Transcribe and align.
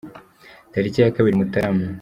Tariki 0.73 0.99
ya 1.01 1.13
kabiri 1.15 1.39
Mutarama 1.39 1.85